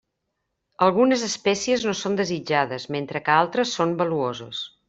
Algunes 0.85 1.25
espècies 1.27 1.85
no 1.89 1.95
són 2.01 2.17
desitjades, 2.21 2.89
mentre 2.99 3.25
que 3.29 3.39
altres 3.43 3.79
són 3.79 3.99
valuoses. 4.05 4.69